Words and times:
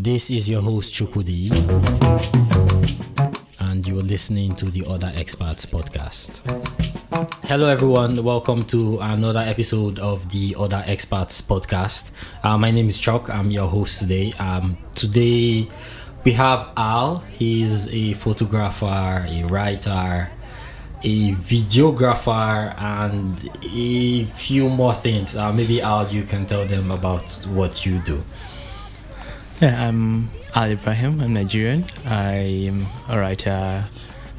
This 0.00 0.30
is 0.30 0.48
your 0.48 0.62
host 0.62 0.94
Chukudi, 0.94 1.50
and 3.58 3.84
you're 3.84 4.00
listening 4.00 4.54
to 4.54 4.66
the 4.66 4.84
Other 4.86 5.10
Experts 5.16 5.66
podcast. 5.66 6.38
Hello, 7.48 7.66
everyone. 7.66 8.22
Welcome 8.22 8.62
to 8.66 9.00
another 9.00 9.40
episode 9.40 9.98
of 9.98 10.30
the 10.30 10.54
Other 10.56 10.84
Experts 10.86 11.40
podcast. 11.40 12.12
Uh, 12.44 12.56
my 12.56 12.70
name 12.70 12.86
is 12.86 13.00
Chuck. 13.00 13.28
I'm 13.28 13.50
your 13.50 13.66
host 13.66 13.98
today. 13.98 14.32
Um, 14.38 14.78
today 14.94 15.68
we 16.24 16.30
have 16.30 16.68
Al. 16.76 17.18
He's 17.36 17.92
a 17.92 18.12
photographer, 18.12 19.26
a 19.28 19.42
writer, 19.48 20.30
a 21.02 21.32
videographer, 21.32 22.72
and 22.80 23.50
a 23.64 24.22
few 24.26 24.68
more 24.68 24.94
things. 24.94 25.34
Uh, 25.34 25.52
maybe 25.52 25.82
Al, 25.82 26.06
you 26.06 26.22
can 26.22 26.46
tell 26.46 26.64
them 26.64 26.92
about 26.92 27.28
what 27.48 27.84
you 27.84 27.98
do. 27.98 28.22
Yeah, 29.60 29.88
I'm 29.88 30.28
Ali 30.54 30.72
Ibrahim. 30.74 31.20
I'm 31.20 31.34
Nigerian. 31.34 31.84
I'm 32.06 32.86
a 33.08 33.18
writer, 33.18 33.84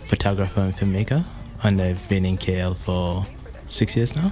photographer, 0.06 0.62
and 0.62 0.74
filmmaker, 0.74 1.26
and 1.64 1.82
I've 1.82 2.08
been 2.08 2.26
in 2.26 2.38
KL 2.38 2.78
for 2.78 3.26
six 3.66 3.98
years 3.98 4.16
now. 4.16 4.32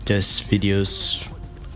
just 0.05 0.51
videos 0.51 1.27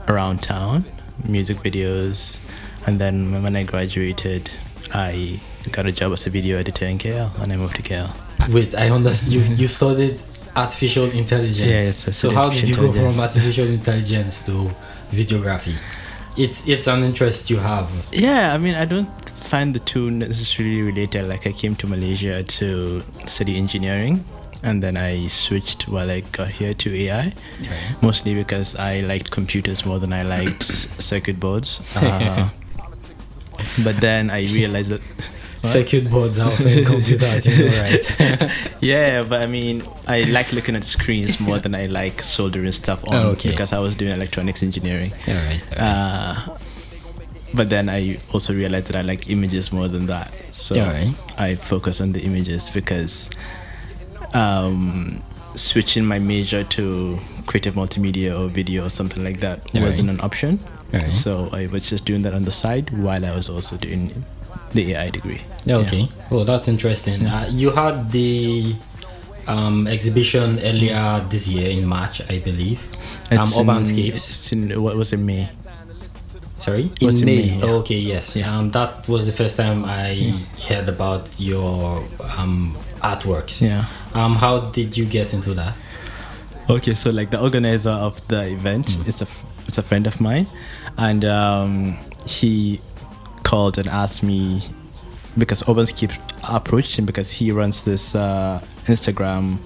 around 0.08 0.42
town, 0.42 0.84
music 1.28 1.58
videos, 1.58 2.40
and 2.86 2.98
then 3.00 3.42
when 3.42 3.56
I 3.56 3.62
graduated, 3.64 4.50
I 4.92 5.40
got 5.72 5.86
a 5.86 5.92
job 5.92 6.12
as 6.12 6.26
a 6.26 6.30
video 6.30 6.58
editor 6.58 6.86
in 6.86 6.98
KL, 6.98 7.30
and 7.42 7.52
I 7.52 7.56
moved 7.56 7.76
to 7.76 7.82
KL. 7.82 8.10
Wait, 8.52 8.74
I 8.74 8.90
understand. 8.90 9.34
you 9.34 9.40
you 9.56 9.66
studied 9.66 10.18
artificial 10.54 11.04
intelligence. 11.10 11.58
Yeah, 11.58 11.78
it's 11.78 12.06
a 12.08 12.12
so 12.12 12.30
how 12.30 12.50
did 12.50 12.68
you 12.68 12.76
go 12.76 12.92
from 12.92 13.18
artificial 13.20 13.66
intelligence 13.66 14.44
to 14.46 14.70
videography? 15.10 15.76
It's 16.36 16.68
it's 16.68 16.86
an 16.86 17.02
interest 17.02 17.50
you 17.50 17.58
have. 17.58 17.90
Yeah, 18.12 18.54
I 18.54 18.58
mean, 18.58 18.74
I 18.74 18.84
don't 18.84 19.08
find 19.46 19.74
the 19.74 19.78
two 19.80 20.10
necessarily 20.10 20.82
related. 20.82 21.28
Like, 21.28 21.46
I 21.46 21.52
came 21.52 21.74
to 21.76 21.86
Malaysia 21.86 22.42
to 22.42 23.02
study 23.26 23.56
engineering, 23.56 24.24
and 24.62 24.82
then 24.82 24.96
I 24.96 25.28
switched 25.28 25.88
while 25.88 26.10
I 26.10 26.20
got 26.32 26.48
here 26.48 26.74
to 26.74 26.88
AI. 27.06 27.32
mostly 28.02 28.34
because 28.34 28.74
I 28.76 29.00
liked 29.00 29.30
computers 29.30 29.84
more 29.86 29.98
than 29.98 30.12
I 30.12 30.22
liked 30.22 30.62
circuit 31.02 31.38
boards. 31.40 31.80
Uh, 32.02 32.50
but 33.84 33.96
then 34.04 34.28
I 34.30 34.40
realized 34.52 34.90
that. 34.90 35.00
Circuit 35.66 36.08
boards 36.10 36.38
are 36.38 36.50
also 36.50 36.68
in 36.68 36.84
computers, 36.84 37.46
you 37.46 37.64
know, 37.64 37.72
right? 37.82 38.52
Yeah, 38.80 39.24
but 39.24 39.40
I 39.42 39.46
mean, 39.46 39.82
I 40.06 40.22
like 40.30 40.52
looking 40.52 40.76
at 40.76 40.84
screens 40.84 41.40
more 41.40 41.58
than 41.58 41.74
I 41.74 41.86
like 41.86 42.22
soldering 42.22 42.70
stuff 42.72 43.02
on 43.08 43.14
Oh, 43.14 43.28
okay. 43.30 43.50
because 43.50 43.72
I 43.72 43.80
was 43.80 43.96
doing 43.96 44.12
electronics 44.12 44.62
engineering. 44.62 45.10
All 45.26 45.34
right. 45.34 45.62
Uh, 45.76 46.56
but 47.56 47.70
then 47.70 47.88
I 47.88 48.18
also 48.32 48.54
realized 48.54 48.86
that 48.88 48.96
I 48.96 49.00
like 49.00 49.30
images 49.30 49.72
more 49.72 49.88
than 49.88 50.06
that. 50.06 50.30
So 50.52 50.78
Alright. 50.78 51.40
I 51.40 51.54
focus 51.54 52.00
on 52.00 52.12
the 52.12 52.20
images 52.20 52.70
because 52.70 53.30
um, 54.34 55.22
switching 55.54 56.04
my 56.04 56.18
major 56.18 56.62
to 56.64 57.18
creative 57.46 57.74
multimedia 57.74 58.38
or 58.38 58.48
video 58.48 58.84
or 58.84 58.90
something 58.90 59.24
like 59.24 59.40
that 59.40 59.60
wasn't 59.74 60.10
an 60.10 60.20
option. 60.20 60.58
Alright. 60.94 61.14
So 61.14 61.48
I 61.52 61.66
was 61.68 61.88
just 61.88 62.04
doing 62.04 62.22
that 62.22 62.34
on 62.34 62.44
the 62.44 62.52
side 62.52 62.90
while 62.90 63.24
I 63.24 63.34
was 63.34 63.48
also 63.48 63.76
doing 63.76 64.12
the 64.72 64.92
AI 64.92 65.10
degree. 65.10 65.40
Yeah, 65.64 65.76
okay. 65.76 66.08
Well, 66.30 66.44
that's 66.44 66.68
interesting. 66.68 67.24
Uh, 67.24 67.48
you 67.50 67.70
had 67.70 68.12
the 68.12 68.74
um, 69.46 69.86
exhibition 69.86 70.58
earlier 70.60 71.24
this 71.30 71.48
year 71.48 71.70
in 71.70 71.86
March, 71.86 72.20
I 72.30 72.38
believe. 72.38 72.82
Um, 73.30 73.38
It's 73.40 73.56
Urbanscapes. 73.56 74.14
It's 74.14 74.52
in, 74.52 74.82
what 74.82 74.96
was 74.96 75.12
it, 75.12 75.18
May? 75.18 75.48
Sorry, 76.58 76.90
in 77.00 77.14
May. 77.20 77.24
May, 77.24 77.42
yeah. 77.42 77.64
Oh, 77.64 77.78
okay, 77.80 77.96
yes. 77.98 78.36
Yeah. 78.36 78.56
Um, 78.56 78.70
that 78.70 79.06
was 79.08 79.26
the 79.26 79.32
first 79.32 79.56
time 79.56 79.84
I 79.84 80.14
heard 80.68 80.88
about 80.88 81.28
your 81.38 82.02
um 82.38 82.76
artworks. 83.02 83.60
Yeah. 83.60 83.84
Um, 84.14 84.34
how 84.34 84.70
did 84.70 84.96
you 84.96 85.04
get 85.04 85.34
into 85.34 85.54
that? 85.54 85.74
Okay, 86.68 86.94
so 86.94 87.10
like 87.10 87.30
the 87.30 87.40
organizer 87.40 87.90
of 87.90 88.26
the 88.28 88.46
event 88.48 88.96
is 89.06 89.22
a 89.22 89.26
is 89.68 89.78
a 89.78 89.82
friend 89.82 90.06
of 90.06 90.20
mine, 90.20 90.46
and 90.96 91.24
um, 91.24 91.96
he 92.26 92.80
called 93.44 93.78
and 93.78 93.86
asked 93.88 94.22
me 94.22 94.62
because 95.38 95.62
Urbanscape 95.64 96.12
approached 96.48 96.98
him 96.98 97.06
because 97.06 97.30
he 97.30 97.52
runs 97.52 97.84
this 97.84 98.14
uh, 98.14 98.60
Instagram 98.86 99.58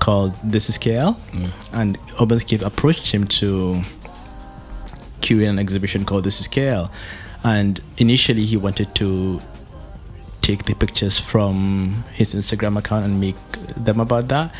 called 0.00 0.32
This 0.42 0.68
Is 0.70 0.78
KL, 0.78 1.16
and 1.72 1.98
Urbanscape 2.18 2.64
approached 2.64 3.12
him 3.12 3.26
to 3.38 3.82
curate 5.30 5.48
an 5.48 5.60
exhibition 5.60 6.04
called 6.04 6.24
This 6.24 6.40
Is 6.40 6.48
KL, 6.48 6.90
and 7.44 7.80
initially 7.98 8.44
he 8.44 8.56
wanted 8.56 8.92
to 8.96 9.40
take 10.42 10.64
the 10.64 10.74
pictures 10.74 11.20
from 11.20 12.02
his 12.12 12.34
Instagram 12.34 12.76
account 12.76 13.04
and 13.04 13.20
make 13.20 13.36
them 13.76 14.00
about 14.00 14.26
that. 14.28 14.52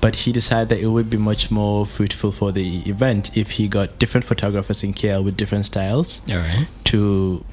But 0.00 0.16
he 0.16 0.32
decided 0.32 0.70
that 0.70 0.80
it 0.80 0.88
would 0.88 1.08
be 1.10 1.16
much 1.16 1.50
more 1.50 1.86
fruitful 1.86 2.32
for 2.32 2.50
the 2.50 2.80
event 2.88 3.36
if 3.36 3.52
he 3.52 3.68
got 3.68 4.00
different 4.00 4.24
photographers 4.26 4.82
in 4.82 4.94
KL 4.94 5.22
with 5.22 5.36
different 5.36 5.66
styles 5.66 6.22
right. 6.28 6.66
to 6.84 7.44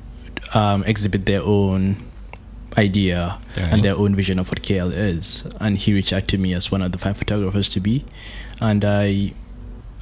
um, 0.56 0.84
exhibit 0.86 1.28
their 1.28 1.44
own 1.44 1.98
idea 2.78 3.38
Alright. 3.58 3.74
and 3.74 3.84
their 3.84 3.96
own 3.96 4.16
vision 4.16 4.40
of 4.40 4.50
what 4.50 4.64
KL 4.64 4.92
is. 4.92 5.48
And 5.60 5.78
he 5.78 5.94
reached 5.94 6.14
out 6.14 6.28
to 6.30 6.38
me 6.40 6.54
as 6.54 6.72
one 6.72 6.82
of 6.82 6.92
the 6.92 6.98
five 6.98 7.18
photographers 7.18 7.70
to 7.70 7.80
be, 7.80 8.06
and 8.60 8.84
I 8.84 9.34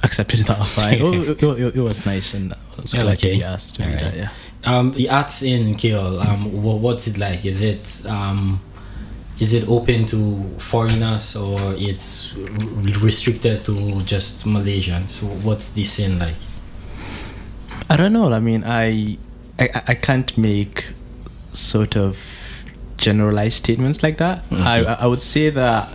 accepted 0.06 0.40
that 0.48 0.58
offer. 0.58 0.80
I- 0.80 0.94
it, 0.94 1.42
it- 1.42 1.76
it 1.76 1.80
was 1.90 2.06
nice, 2.06 2.34
and 2.34 2.52
I 2.52 2.56
was 2.82 2.94
Yeah, 2.94 3.02
okay. 3.14 3.42
asked 3.42 3.74
to 3.76 3.82
do 3.82 3.88
Alright. 3.88 4.00
that. 4.04 4.16
Yeah. 4.16 4.28
Um, 4.64 4.92
the 4.92 5.08
arts 5.10 5.42
in 5.42 5.74
KL. 5.74 6.18
Um, 6.26 6.62
wha- 6.64 6.76
what's 6.84 7.06
it 7.10 7.18
like? 7.18 7.44
Is 7.44 7.60
it 7.62 8.02
um, 8.16 8.60
is 9.38 9.52
it 9.52 9.68
open 9.68 10.06
to 10.06 10.18
foreigners 10.58 11.36
or 11.36 11.58
it's 11.90 12.34
r- 12.36 13.04
restricted 13.08 13.64
to 13.66 13.74
just 14.02 14.44
Malaysians? 14.46 15.22
What's 15.44 15.70
the 15.70 15.84
scene 15.84 16.18
like? 16.18 16.40
I 17.88 17.96
don't 17.96 18.12
know. 18.12 18.32
I 18.32 18.40
mean, 18.40 18.64
I, 18.64 19.16
I 19.58 19.66
I 19.92 19.94
can't 19.94 20.36
make 20.36 20.88
sort 21.52 21.96
of 21.96 22.16
generalized 22.96 23.56
statements 23.64 24.02
like 24.02 24.16
that. 24.18 24.42
I 24.50 24.80
Okay. 24.80 24.96
I 25.00 25.06
would 25.06 25.22
say 25.22 25.50
that 25.50 25.88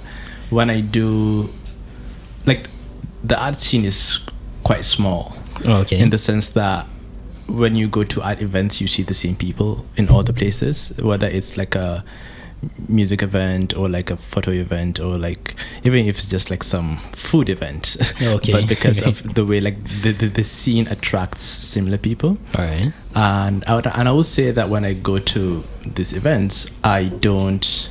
when 0.50 0.70
I 0.70 0.80
do, 0.82 1.50
the 3.24 3.42
art 3.42 3.60
scene 3.60 3.86
is 3.86 4.20
quite 4.64 4.84
small 4.86 5.36
oh, 5.68 5.80
Okay. 5.82 6.00
in 6.00 6.10
the 6.10 6.18
sense 6.18 6.50
that 6.50 6.86
when 7.48 7.76
you 7.76 7.88
go 7.88 8.04
to 8.06 8.22
art 8.22 8.42
events, 8.42 8.80
you 8.80 8.88
see 8.88 9.04
the 9.04 9.14
same 9.14 9.36
people 9.36 9.86
in 9.98 10.08
all 10.10 10.24
the 10.24 10.32
places, 10.34 10.94
whether 11.02 11.28
it's 11.28 11.58
like 11.58 11.76
a 11.76 12.04
music 12.88 13.24
event 13.24 13.76
or 13.76 13.90
like 13.90 14.12
a 14.12 14.16
photo 14.18 14.52
event 14.52 15.00
or 15.00 15.18
like 15.18 15.56
even 15.84 16.06
if 16.06 16.16
it's 16.16 16.26
just 16.28 16.52
like 16.52 16.62
some 16.64 16.98
food 17.12 17.50
event 17.50 17.98
oh, 18.22 18.36
Okay. 18.36 18.52
but 18.62 18.70
because 18.70 19.02
of 19.02 19.34
the 19.36 19.44
way 19.44 19.60
like 19.60 19.84
the, 20.04 20.12
the, 20.12 20.28
the 20.28 20.44
scene 20.44 20.88
attracts 20.88 21.44
similar 21.44 21.98
people 21.98 22.38
All 22.56 22.64
right. 22.64 22.94
and 23.16 23.66
I 23.66 23.76
would, 23.76 23.88
and 23.88 24.08
I 24.08 24.12
would 24.12 24.26
say 24.28 24.52
that 24.52 24.70
when 24.70 24.86
I 24.86 24.94
go 24.94 25.18
to 25.18 25.64
these 25.88 26.14
events, 26.14 26.72
I 26.84 27.06
don't 27.06 27.90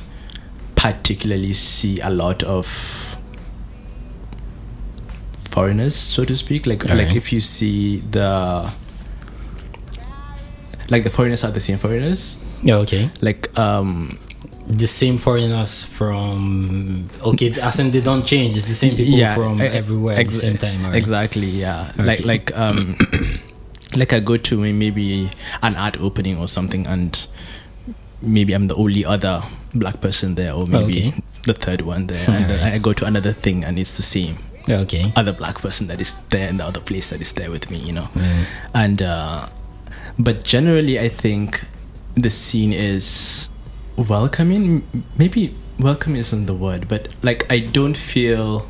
particularly 0.75 1.53
see 1.53 1.99
a 1.99 2.09
lot 2.09 2.41
of 2.43 3.10
foreigners, 5.51 5.95
so 5.95 6.23
to 6.25 6.35
speak. 6.35 6.65
Like 6.65 6.87
like 6.89 7.15
if 7.15 7.31
you 7.33 7.41
see 7.41 7.99
the 8.09 8.71
like 10.89 11.03
the 11.03 11.09
foreigners 11.09 11.43
are 11.43 11.51
the 11.51 11.59
same 11.61 11.77
foreigners. 11.77 12.39
Yeah. 12.63 12.77
Okay. 12.83 13.09
Like 13.21 13.57
um 13.57 14.17
the 14.67 14.87
same 14.87 15.17
foreigners 15.17 15.83
from 15.83 17.09
okay 17.25 17.51
as 17.61 17.79
in 17.79 17.91
they 17.91 17.99
don't 17.99 18.23
change 18.25 18.55
it's 18.55 18.67
the 18.67 18.73
same 18.77 18.95
people 18.95 19.17
from 19.33 19.59
e- 19.59 19.65
everywhere 19.65 20.15
at 20.17 20.27
the 20.27 20.31
same 20.33 20.55
time 20.57 20.85
alright? 20.85 20.97
Exactly, 20.97 21.47
yeah. 21.49 21.91
Like 21.97 22.19
Okay. 22.19 22.27
like 22.27 22.57
um 22.57 22.95
like 23.95 24.13
I 24.13 24.19
go 24.19 24.37
to 24.37 24.57
maybe 24.73 25.29
an 25.63 25.75
art 25.75 25.99
opening 25.99 26.37
or 26.37 26.47
something 26.47 26.85
and 26.87 27.11
maybe 28.21 28.53
I'm 28.53 28.67
the 28.67 28.75
only 28.75 29.03
other 29.03 29.41
black 29.73 29.99
person 29.99 30.35
there 30.35 30.53
or 30.53 30.67
maybe 30.67 31.09
Okay. 31.09 31.13
the 31.47 31.53
third 31.53 31.81
one 31.81 32.07
there 32.07 32.23
and 32.29 32.45
then 32.47 32.59
Alright. 32.59 32.73
I 32.75 32.77
go 32.77 32.93
to 32.93 33.05
another 33.05 33.33
thing 33.33 33.63
and 33.65 33.79
it's 33.79 33.97
the 33.97 34.03
same 34.03 34.37
Yeah, 34.37 34.50
okay 34.69 35.11
other 35.15 35.33
black 35.33 35.59
person 35.61 35.87
that 35.87 35.99
is 35.99 36.23
there 36.25 36.47
in 36.47 36.57
the 36.57 36.65
other 36.65 36.79
place 36.79 37.09
that 37.09 37.21
is 37.21 37.33
there 37.33 37.51
with 37.51 37.69
me, 37.71 37.77
you 37.77 37.93
know. 37.93 38.07
Mm. 38.13 38.45
And 38.73 39.01
uh 39.01 39.47
but 40.19 40.43
generally 40.43 40.99
I 40.99 41.09
think 41.09 41.63
the 42.15 42.29
scene 42.29 42.73
is 42.73 43.49
welcoming. 43.97 44.83
Maybe 45.17 45.55
welcome 45.79 46.15
isn't 46.15 46.45
the 46.45 46.53
word, 46.53 46.87
but 46.87 47.07
like 47.23 47.51
I 47.51 47.59
don't 47.59 47.97
feel 47.97 48.67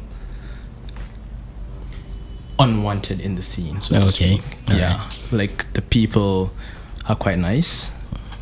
unwanted 2.59 3.19
in 3.19 3.35
the 3.35 3.43
scene. 3.43 3.81
So 3.81 4.01
Okay, 4.03 4.39
yeah. 4.67 5.09
Like 5.31 5.71
the 5.73 5.81
people 5.81 6.51
are 7.09 7.15
quite 7.15 7.39
nice, 7.39 7.91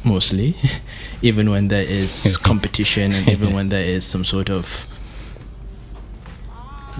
mostly, 0.03 0.55
even 1.21 1.49
when 1.49 1.69
there 1.69 1.83
is 1.83 2.37
competition 2.37 3.13
and 3.13 3.27
even 3.29 3.53
when 3.57 3.69
there 3.69 3.83
is 3.83 4.05
some 4.05 4.25
sort 4.25 4.49
of 4.49 4.85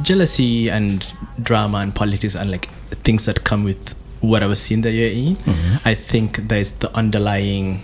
jealousy 0.04 0.70
and 0.70 1.12
drama 1.42 1.80
and 1.80 1.94
politics 1.94 2.36
and 2.36 2.52
like 2.52 2.68
things 3.04 3.26
that 3.26 3.44
come 3.44 3.64
with 3.64 3.96
whatever 4.22 4.56
scene 4.56 4.82
that 4.82 4.92
you're 4.92 5.08
in. 5.10 5.36
Mhm. 5.38 5.82
I 5.86 5.94
think 5.96 6.48
there's 6.50 6.72
the 6.72 6.94
underlying 6.96 7.82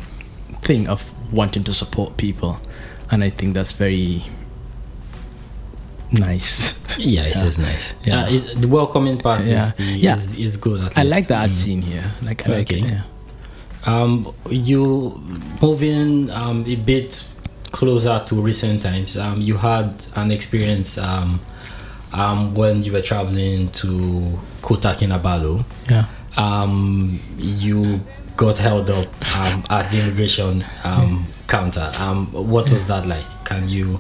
thing 0.64 0.88
of 0.88 1.12
wanting 1.32 1.64
to 1.64 1.74
support 1.74 2.18
people, 2.18 2.60
and 3.12 3.24
I 3.24 3.30
think 3.30 3.54
that's 3.54 3.72
very 3.72 4.24
nice. 6.12 6.74
Yeah, 6.98 7.24
it 7.24 7.36
Yeah. 7.36 7.46
is 7.46 7.58
nice. 7.60 7.94
Yeah. 8.04 8.28
Yeah, 8.30 8.36
it, 8.38 8.62
the 8.62 8.68
welcoming 8.68 9.18
part 9.18 9.46
Yeah. 9.46 9.64
is 9.64 9.74
the 9.74 9.84
Yeah. 9.84 10.16
is, 10.16 10.36
is 10.38 10.58
good. 10.58 10.82
At 10.82 10.98
I 10.98 11.04
least. 11.04 11.12
like 11.16 11.28
the 11.28 11.36
art 11.36 11.52
Mm. 11.52 11.56
scene 11.56 11.82
here. 11.82 12.04
Like, 12.22 12.48
I 12.48 12.52
like 12.52 12.72
it. 12.72 12.84
Okay. 12.84 12.92
Yeah. 12.92 13.02
Um, 13.86 14.28
you 14.50 15.22
moving 15.62 16.30
um, 16.32 16.64
a 16.68 16.76
bit 16.76 17.26
closer 17.72 18.22
to 18.26 18.36
recent 18.42 18.82
times. 18.82 19.18
Um, 19.18 19.42
you 19.42 19.58
had 19.58 19.94
an 20.16 20.32
experience 20.32 20.98
um, 20.98 21.40
um, 22.16 22.56
when 22.56 22.82
you 22.82 22.94
were 22.94 23.02
traveling 23.02 23.70
to 23.72 24.40
Kota 24.62 24.90
Kinabalu. 24.90 25.64
Yeah. 25.90 26.06
Um, 26.38 27.20
you 27.38 28.02
got 28.38 28.58
held 28.58 28.90
up 28.90 29.08
um, 29.36 29.64
at 29.70 29.90
the 29.90 30.02
immigration 30.02 30.66
um, 30.84 31.28
counter. 31.48 31.92
Um, 31.98 32.28
what 32.32 32.70
was 32.72 32.88
that 32.88 33.06
like? 33.06 33.26
Can 33.44 33.68
you 33.70 34.00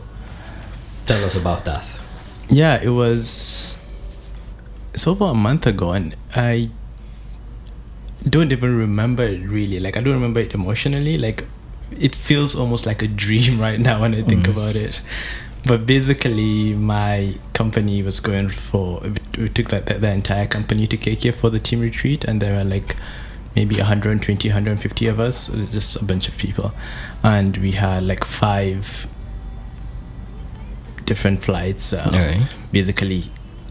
tell 1.05 1.23
us 1.25 1.35
about 1.35 1.65
that? 1.65 2.01
Yeah, 2.49 2.81
it 2.81 2.89
was. 2.89 3.77
It's 4.93 5.05
over 5.07 5.25
a 5.25 5.33
month 5.33 5.67
ago, 5.67 5.91
and 5.91 6.15
I 6.33 6.69
don't 8.27 8.51
even 8.51 8.77
remember 8.77 9.23
it 9.23 9.45
really. 9.45 9.79
Like, 9.79 9.97
I 9.97 10.01
don't 10.01 10.13
remember 10.13 10.39
it 10.39 10.53
emotionally. 10.53 11.17
Like, 11.17 11.43
it 11.99 12.15
feels 12.15 12.55
almost 12.55 12.85
like 12.85 13.01
a 13.01 13.07
dream 13.07 13.59
right 13.67 13.79
now 13.79 14.01
when 14.01 14.15
I 14.15 14.21
think 14.21 14.47
about 14.47 14.75
it. 14.75 15.01
But 15.67 15.85
basically, 15.85 16.73
my 16.75 17.35
company 17.53 18.03
was 18.03 18.19
going 18.19 18.49
for. 18.49 19.01
We 19.37 19.49
took 19.49 19.69
that 19.69 19.87
the, 19.87 19.95
the 19.95 20.11
entire 20.11 20.45
company 20.45 20.85
to 20.87 20.97
KK 20.97 21.33
for 21.33 21.49
the 21.49 21.59
team 21.59 21.79
retreat, 21.79 22.23
and 22.23 22.41
there 22.41 22.55
were 22.55 22.63
like 22.63 22.95
maybe 23.55 23.75
120, 23.77 24.49
150 24.49 25.07
of 25.07 25.19
us, 25.19 25.47
just 25.71 25.95
a 26.01 26.03
bunch 26.03 26.27
of 26.27 26.37
people, 26.37 26.71
and 27.23 27.57
we 27.57 27.71
had 27.71 28.03
like 28.03 28.23
five 28.23 29.07
different 31.05 31.43
flights. 31.43 31.93
Um, 31.93 32.13
Alright. 32.13 32.55
Basically, 32.71 33.23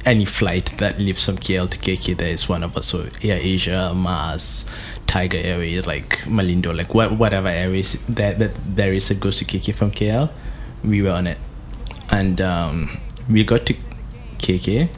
any 0.04 0.24
flight 0.24 0.74
that 0.78 0.98
leaves 0.98 1.24
from 1.24 1.36
KL 1.36 1.68
to 1.70 1.78
KK, 1.78 2.16
there 2.16 2.28
is 2.28 2.48
one 2.48 2.62
of 2.62 2.76
us. 2.76 2.86
So 2.86 3.08
Air 3.22 3.38
Asia, 3.40 3.92
MAS, 3.94 4.68
Tiger 5.06 5.38
Airways, 5.38 5.86
like 5.86 6.18
Malindo, 6.26 6.76
like 6.76 6.94
wha- 6.94 7.12
whatever 7.12 7.48
airways 7.48 8.00
that, 8.08 8.38
that 8.38 8.52
there 8.76 8.92
is 8.92 9.08
that 9.08 9.20
goes 9.20 9.36
to 9.36 9.44
KK 9.44 9.74
from 9.74 9.90
KL, 9.90 10.30
we 10.84 11.02
were 11.02 11.10
on 11.10 11.26
it, 11.26 11.38
and 12.14 12.40
um, 12.40 12.98
we 13.30 13.44
got 13.44 13.66
to 13.66 13.74
KK, 14.38 14.88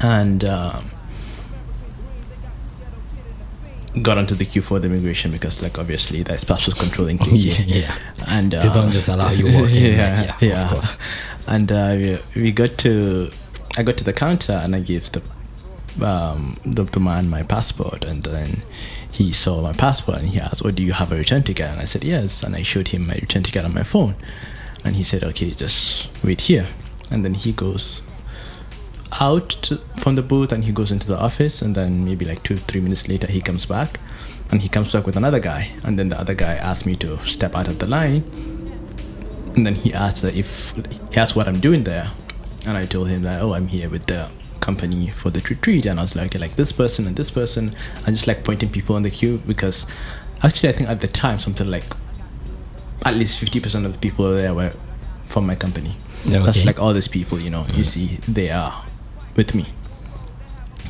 and. 0.00 0.44
Um, 0.44 0.90
got 4.02 4.16
onto 4.16 4.34
the 4.36 4.44
queue 4.44 4.62
for 4.62 4.78
the 4.78 4.86
immigration 4.86 5.32
because 5.32 5.60
like 5.60 5.76
obviously 5.76 6.22
there's 6.22 6.44
passport 6.44 6.78
control 6.78 7.08
in 7.08 7.18
KK 7.24 7.64
yeah. 7.66 7.98
and 8.28 8.54
uh, 8.54 8.60
They 8.60 8.72
don't 8.72 8.92
just 8.92 9.08
allow 9.08 9.30
you 9.30 9.46
walk 9.46 9.72
in, 9.72 9.98
like, 10.26 10.40
yeah, 10.40 10.62
of 10.62 10.70
course. 10.70 10.98
and 11.48 11.72
uh, 11.72 11.96
we, 11.96 12.42
we 12.42 12.52
got 12.52 12.78
to 12.78 13.30
I 13.76 13.82
got 13.82 13.96
to 13.96 14.04
the 14.04 14.12
counter 14.12 14.52
and 14.52 14.76
I 14.76 14.80
gave 14.80 15.10
the 15.12 15.22
um 16.04 16.58
the, 16.64 16.84
the 16.84 17.00
man 17.00 17.28
my 17.28 17.42
passport. 17.42 18.04
And 18.04 18.22
then 18.22 18.62
he 19.10 19.32
saw 19.32 19.62
my 19.62 19.72
passport 19.72 20.18
and 20.18 20.28
he 20.28 20.38
asked 20.38 20.62
oh 20.64 20.70
do 20.70 20.82
you 20.84 20.92
have 20.92 21.10
a 21.10 21.16
return 21.16 21.42
ticket? 21.42 21.66
And 21.66 21.80
I 21.80 21.84
said 21.84 22.04
yes. 22.04 22.44
And 22.44 22.54
I 22.54 22.62
showed 22.62 22.88
him 22.88 23.06
my 23.06 23.14
return 23.14 23.42
ticket 23.42 23.64
on 23.64 23.74
my 23.74 23.82
phone 23.82 24.14
and 24.84 24.96
he 24.96 25.02
said 25.02 25.24
okay 25.24 25.50
just 25.50 26.08
wait 26.24 26.42
here. 26.42 26.66
And 27.10 27.24
then 27.24 27.34
he 27.34 27.52
goes 27.52 28.02
out 29.20 29.48
to, 29.48 29.76
from 29.96 30.14
the 30.14 30.22
booth 30.22 30.52
and 30.52 30.64
he 30.64 30.72
goes 30.72 30.92
into 30.92 31.06
the 31.06 31.18
office. 31.18 31.62
And 31.62 31.74
then 31.74 32.04
maybe 32.04 32.24
like 32.24 32.42
two 32.42 32.56
three 32.56 32.80
minutes 32.80 33.08
later 33.08 33.26
he 33.26 33.40
comes 33.40 33.66
back. 33.66 33.98
And 34.50 34.62
he 34.62 34.68
comes 34.68 34.92
back 34.92 35.06
with 35.06 35.16
another 35.16 35.40
guy. 35.40 35.72
And 35.84 35.98
then 35.98 36.08
the 36.08 36.18
other 36.18 36.34
guy 36.34 36.54
asked 36.54 36.86
me 36.86 36.96
to 36.96 37.18
step 37.26 37.54
out 37.54 37.68
of 37.68 37.78
the 37.78 37.86
line. 37.86 38.24
And 39.56 39.66
then 39.66 39.74
he 39.74 39.92
asked 39.92 40.24
if 40.24 40.74
he 41.10 41.20
asked 41.20 41.36
what 41.36 41.48
I'm 41.48 41.60
doing 41.60 41.84
there. 41.84 42.10
And 42.66 42.76
I 42.76 42.86
told 42.86 43.08
him 43.08 43.22
that 43.22 43.42
oh 43.42 43.54
I'm 43.54 43.68
here 43.68 43.88
with 43.88 44.06
the 44.06 44.28
company 44.60 45.08
for 45.08 45.30
the 45.30 45.40
retreat. 45.40 45.86
And 45.86 45.98
I 45.98 46.02
was 46.02 46.16
like 46.16 46.26
okay, 46.26 46.38
like 46.38 46.52
this 46.52 46.72
person 46.72 47.06
and 47.06 47.16
this 47.16 47.30
person. 47.30 47.72
And 48.06 48.16
just 48.16 48.26
like 48.26 48.44
pointing 48.44 48.70
people 48.70 48.96
on 48.96 49.02
the 49.02 49.10
queue 49.10 49.40
because 49.46 49.86
actually 50.42 50.68
I 50.68 50.72
think 50.72 50.88
at 50.88 51.00
the 51.00 51.08
time 51.08 51.38
something 51.38 51.68
like 51.70 51.84
at 53.04 53.14
least 53.14 53.42
50% 53.42 53.84
of 53.86 53.92
the 53.92 53.98
people 53.98 54.32
there 54.34 54.54
were 54.54 54.72
from 55.24 55.46
my 55.46 55.54
company. 55.54 55.94
Yeah, 56.24 56.40
that's 56.40 56.64
like 56.66 56.80
all 56.80 56.92
these 56.92 57.08
people 57.08 57.40
you 57.40 57.50
know 57.50 57.64
you 57.72 57.84
see 57.84 58.18
they 58.26 58.50
are 58.50 58.84
with 59.36 59.54
me. 59.54 59.66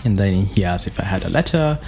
And 0.05 0.17
then 0.17 0.47
he 0.47 0.65
asked 0.65 0.87
if 0.87 0.99
I 1.01 1.05
had 1.05 1.25
a 1.25 1.29
letter 1.29 1.79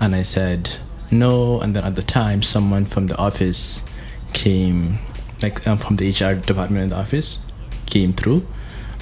and 0.00 0.14
I 0.14 0.22
said 0.22 0.76
no. 1.10 1.60
And 1.60 1.74
then 1.74 1.84
at 1.84 1.94
the 1.94 2.02
time 2.02 2.42
someone 2.42 2.84
from 2.84 3.06
the 3.06 3.16
office 3.16 3.84
came 4.32 4.98
like 5.42 5.66
um, 5.66 5.78
from 5.78 5.96
the 5.96 6.10
HR 6.10 6.34
department 6.34 6.84
in 6.84 6.88
the 6.90 6.96
office 6.96 7.38
came 7.86 8.12
through 8.12 8.46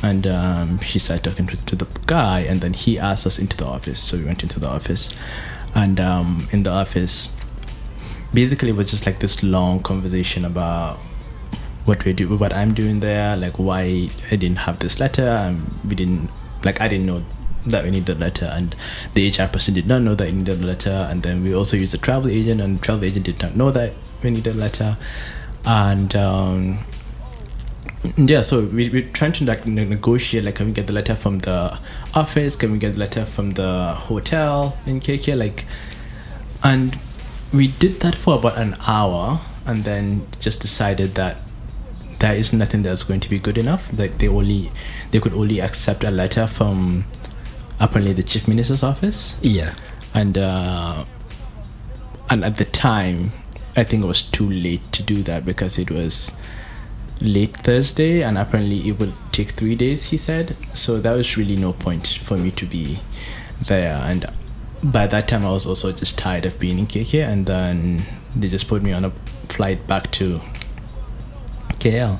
and 0.03 0.26
um, 0.26 0.81
she 0.81 0.99
started 0.99 1.25
talking 1.25 1.47
to, 1.47 1.56
to 1.67 1.76
the 1.76 1.87
guy 2.06 2.41
and 2.41 2.61
then 2.61 2.75
he 2.75 2.99
asked 2.99 3.26
us 3.26 3.38
into 3.38 3.56
the 3.56 3.67
office. 3.67 4.00
So 4.00 4.17
we 4.17 4.25
went 4.25 4.43
into 4.43 4.59
the 4.61 4.69
office 4.69 5.14
and 5.75 5.99
um, 6.00 6.49
in 6.53 6.64
the 6.64 6.70
office 6.70 7.37
basically 8.34 8.70
it 8.70 8.76
was 8.76 8.90
just 8.90 9.06
like 9.06 9.19
this 9.19 9.43
long 9.43 9.81
conversation 9.81 10.44
about 10.44 10.96
what 11.84 12.05
we 12.05 12.12
do 12.12 12.37
what 12.37 12.52
i'm 12.52 12.73
doing 12.73 13.00
there 13.00 13.37
like 13.37 13.58
why 13.58 14.08
i 14.31 14.37
didn't 14.37 14.58
have 14.58 14.79
this 14.79 15.00
letter 15.00 15.26
and 15.26 15.61
we 15.88 15.94
didn't 15.94 16.31
like 16.64 16.81
i 16.81 16.88
didn't 16.88 17.06
know 17.06 17.23
that 17.67 17.84
we 17.84 17.90
needed 17.90 18.17
a 18.17 18.20
letter 18.20 18.46
and 18.52 18.75
the 19.14 19.29
hr 19.31 19.46
person 19.46 19.75
did 19.75 19.87
not 19.87 20.02
know 20.02 20.14
that 20.14 20.30
we 20.30 20.33
needed 20.33 20.61
a 20.61 20.66
letter 20.66 21.06
and 21.11 21.23
then 21.23 21.42
we 21.42 21.54
also 21.54 21.76
used 21.76 21.95
a 21.95 21.99
travel 21.99 22.30
agent 22.30 22.61
and 22.61 22.78
the 22.78 22.83
travel 22.83 23.04
agent 23.04 23.26
did 23.26 23.40
not 23.42 23.54
know 23.56 23.71
that 23.71 23.92
we 24.23 24.30
needed 24.30 24.54
a 24.54 24.59
letter. 24.59 24.97
And 25.64 26.14
um 26.16 26.78
yeah 28.16 28.40
so 28.40 28.64
we, 28.64 28.88
we're 28.90 29.09
trying 29.11 29.33
to 29.33 29.45
like 29.45 29.64
negotiate 29.64 30.45
like 30.45 30.56
can 30.56 30.66
we 30.66 30.73
get 30.73 30.88
the 30.88 30.92
letter 30.92 31.14
from 31.14 31.38
the 31.40 31.78
office? 32.14 32.56
Can 32.56 32.73
we 32.73 32.78
get 32.78 32.95
the 32.95 32.99
letter 32.99 33.25
from 33.25 33.50
the 33.52 33.95
hotel 33.95 34.76
in 34.87 34.99
kk 34.99 35.38
like 35.38 35.64
and 36.64 36.99
we 37.52 37.68
did 37.68 38.00
that 38.00 38.14
for 38.14 38.38
about 38.38 38.59
an 38.59 38.76
hour 38.87 39.40
and 39.66 39.85
then 39.85 40.26
just 40.40 40.61
decided 40.61 41.14
that 41.14 41.38
there 42.18 42.35
is 42.35 42.52
nothing 42.52 42.82
that's 42.82 43.02
going 43.02 43.21
to 43.21 43.30
be 43.30 43.38
good 43.38 43.59
enough. 43.59 43.90
That 43.90 44.18
they 44.18 44.28
only 44.28 44.71
they 45.11 45.21
could 45.21 45.35
only 45.35 45.61
accept 45.61 46.04
a 46.04 46.11
letter 46.11 46.47
from 46.47 47.04
apparently 47.80 48.12
the 48.12 48.23
chief 48.23 48.47
minister's 48.49 48.82
office. 48.82 49.37
Yeah. 49.42 49.75
and 50.14 50.37
uh, 50.38 51.04
and 52.30 52.44
at 52.44 52.56
the 52.56 52.64
time 52.64 53.32
i 53.76 53.85
think 53.85 54.02
it 54.04 54.06
was 54.06 54.23
too 54.23 54.49
late 54.49 54.82
to 54.92 55.02
do 55.02 55.23
that 55.23 55.44
because 55.44 55.78
it 55.78 55.90
was 55.90 56.32
late 57.21 57.56
thursday 57.56 58.23
and 58.23 58.37
apparently 58.37 58.88
it 58.88 58.99
would 58.99 59.12
take 59.30 59.50
three 59.50 59.75
days 59.75 60.06
he 60.06 60.16
said. 60.18 60.56
So 60.75 61.00
there 61.00 61.14
was 61.16 61.37
really 61.37 61.56
no 61.56 61.73
point 61.73 62.06
for 62.23 62.37
me 62.37 62.50
to 62.52 62.66
be 62.66 62.99
there. 63.64 63.94
And 63.94 64.26
by 64.84 65.06
that 65.06 65.28
time 65.28 65.44
i 65.44 65.50
was 65.50 65.66
also 65.66 65.92
just 65.92 66.18
tired 66.18 66.44
of 66.44 66.58
being 66.58 66.78
in 66.78 66.86
kk 66.86 67.22
and 67.22 67.46
then 67.46 68.02
they 68.34 68.48
just 68.48 68.68
put 68.68 68.82
me 68.82 68.92
on 68.92 69.04
a 69.04 69.10
flight 69.48 69.86
back 69.86 70.10
to 70.10 70.40
kl 71.78 72.18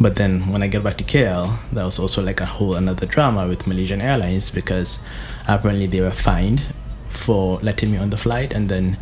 but 0.00 0.16
then 0.16 0.48
when 0.52 0.62
I 0.62 0.66
get 0.66 0.84
back 0.84 0.98
to 0.98 1.04
KL, 1.04 1.56
there 1.72 1.84
was 1.84 1.98
also 1.98 2.22
like 2.22 2.40
a 2.40 2.44
whole 2.44 2.74
another 2.74 3.06
drama 3.06 3.48
with 3.48 3.66
Malaysian 3.66 4.00
Airlines 4.00 4.50
because 4.50 5.00
apparently 5.48 5.86
they 5.86 6.00
were 6.00 6.10
fined 6.10 6.62
for 7.08 7.58
letting 7.60 7.90
me 7.90 7.96
on 7.96 8.10
the 8.10 8.16
flight, 8.18 8.52
and 8.52 8.68
then 8.68 8.98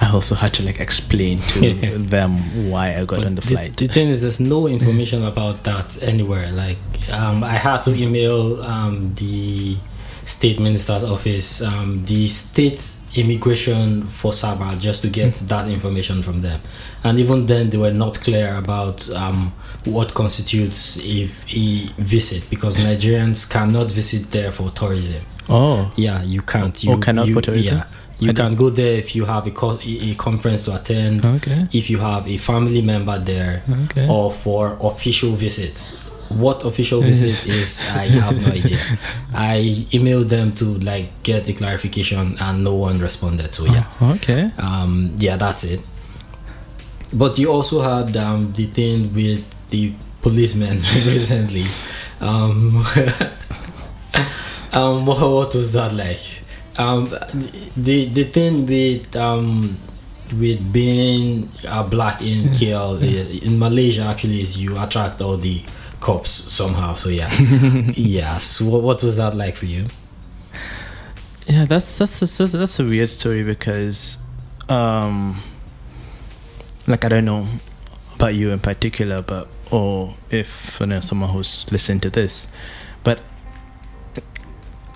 I 0.00 0.12
also 0.12 0.36
had 0.36 0.54
to 0.54 0.62
like 0.62 0.78
explain 0.78 1.38
to 1.38 1.98
them 1.98 2.70
why 2.70 2.94
I 2.94 3.04
got 3.04 3.24
on 3.24 3.34
the 3.34 3.40
the, 3.40 3.48
flight. 3.48 3.76
the 3.76 3.88
thing 3.88 4.08
is, 4.08 4.22
there's 4.22 4.38
no 4.38 4.68
information 4.78 5.24
about 5.24 5.64
that 5.64 6.00
anywhere. 6.00 6.50
Like, 6.52 6.78
um, 7.12 7.42
I 7.42 7.54
had 7.54 7.82
to 7.84 7.94
email 7.94 8.62
um, 8.62 9.14
the 9.14 9.76
state 10.24 10.58
minister's 10.60 11.04
office, 11.04 11.60
um, 11.62 12.04
the 12.06 12.28
state 12.28 12.80
immigration 13.16 14.02
for 14.02 14.32
Sabah, 14.32 14.78
just 14.78 15.02
to 15.02 15.08
get 15.08 15.34
that 15.48 15.68
information 15.70 16.22
from 16.22 16.40
them. 16.42 16.60
And 17.04 17.18
even 17.18 17.46
then, 17.46 17.70
they 17.70 17.76
were 17.78 17.92
not 17.92 18.20
clear 18.20 18.56
about 18.56 19.08
um, 19.10 19.52
what 19.84 20.14
constitutes 20.14 20.96
a, 20.98 21.24
a 21.24 21.86
visit 22.02 22.48
because 22.50 22.76
Nigerians 22.76 23.48
cannot 23.48 23.90
visit 23.90 24.30
there 24.30 24.50
for 24.52 24.70
tourism. 24.70 25.22
oh, 25.48 25.92
Yeah, 25.96 26.22
you 26.22 26.42
can't. 26.42 26.82
You, 26.82 26.92
Oh, 26.92 26.98
cannot 26.98 27.26
you, 27.28 27.34
for 27.34 27.40
tourism? 27.42 27.78
Yeah, 27.78 27.86
You 28.18 28.30
I 28.30 28.32
can 28.32 28.54
go 28.54 28.70
there 28.70 28.92
if 28.98 29.14
you 29.14 29.24
have 29.26 29.46
a, 29.46 29.50
co- 29.50 29.78
a 29.82 30.14
conference 30.14 30.64
to 30.64 30.74
attend, 30.74 31.24
Okay. 31.26 31.66
if 31.72 31.90
you 31.90 31.98
have 31.98 32.26
a 32.28 32.36
family 32.36 32.80
member 32.82 33.18
there, 33.18 33.62
Okay. 33.84 34.08
or 34.08 34.30
for 34.32 34.76
official 34.80 35.32
visits. 35.32 36.03
What 36.36 36.64
official 36.64 37.00
visit 37.00 37.46
is, 37.60 37.80
I 37.90 38.06
have 38.08 38.40
no 38.40 38.52
idea. 38.52 38.78
I 39.34 39.86
emailed 39.90 40.28
them 40.28 40.52
to 40.54 40.64
like 40.80 41.08
get 41.22 41.44
the 41.44 41.52
clarification, 41.54 42.36
and 42.40 42.64
no 42.64 42.74
one 42.74 42.98
responded. 43.00 43.54
So 43.54 43.64
yeah, 43.66 43.84
Okay. 44.02 44.50
um, 44.58 45.14
yeah, 45.18 45.36
that's 45.36 45.64
it. 45.64 45.80
But 47.12 47.38
you 47.38 47.52
also 47.52 47.80
had 47.82 48.16
um, 48.16 48.52
the 48.52 48.66
thing 48.66 49.12
with 49.14 49.44
the 49.70 49.92
policeman 50.22 50.78
recently. 51.06 51.64
Um, 52.20 52.84
um, 54.72 55.06
what, 55.06 55.20
what 55.20 55.54
was 55.54 55.72
that 55.72 55.92
like? 55.94 56.20
Um, 56.76 57.08
the 57.76 58.06
the 58.06 58.24
thing 58.24 58.66
with 58.66 59.14
um, 59.14 59.78
with 60.38 60.72
being 60.72 61.48
a 61.68 61.84
black 61.84 62.20
in 62.22 62.44
KL 62.58 62.98
in 63.42 63.58
Malaysia 63.58 64.02
actually 64.02 64.40
is 64.40 64.58
you 64.58 64.76
attract 64.82 65.20
all 65.22 65.36
the 65.36 65.62
cops 66.04 66.30
somehow. 66.52 66.92
So 66.94 67.08
yeah, 67.08 67.32
yeah. 67.96 68.36
So 68.36 68.66
what, 68.66 68.82
what 68.82 69.02
was 69.02 69.16
that 69.16 69.34
like 69.34 69.56
for 69.56 69.64
you? 69.64 69.86
Yeah, 71.46 71.64
that's 71.64 71.96
that's 71.98 72.20
that's, 72.20 72.36
that's, 72.36 72.52
that's 72.52 72.78
a 72.78 72.84
weird 72.84 73.08
story 73.08 73.42
because, 73.42 74.18
um, 74.68 75.42
like 76.86 77.06
I 77.06 77.08
don't 77.08 77.24
know 77.24 77.46
about 78.16 78.34
you 78.34 78.50
in 78.50 78.58
particular, 78.58 79.22
but 79.22 79.48
or 79.70 80.14
if 80.30 80.76
you 80.78 80.86
know 80.86 81.00
someone 81.00 81.30
who's 81.30 81.64
listening 81.72 82.00
to 82.00 82.10
this, 82.10 82.48
but 83.02 83.20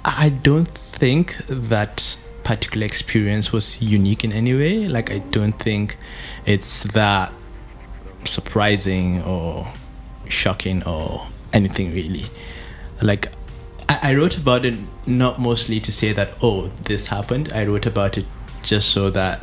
I 0.04 0.28
don't 0.42 0.68
think 0.68 1.38
that 1.48 2.18
particular 2.44 2.84
experience 2.84 3.50
was 3.50 3.80
unique 3.80 4.24
in 4.24 4.32
any 4.32 4.54
way. 4.54 4.88
Like 4.88 5.10
I 5.10 5.20
don't 5.30 5.58
think 5.58 5.96
it's 6.44 6.82
that 6.92 7.32
surprising 8.24 9.22
or 9.22 9.66
shocking 10.28 10.82
or 10.84 11.26
anything 11.52 11.92
really. 11.92 12.24
Like 13.02 13.28
I, 13.88 13.98
I 14.10 14.14
wrote 14.14 14.36
about 14.36 14.64
it 14.64 14.74
not 15.06 15.40
mostly 15.40 15.80
to 15.80 15.92
say 15.92 16.12
that 16.12 16.30
oh 16.42 16.68
this 16.84 17.08
happened. 17.08 17.52
I 17.52 17.64
wrote 17.66 17.86
about 17.86 18.18
it 18.18 18.26
just 18.62 18.90
so 18.90 19.10
that 19.10 19.40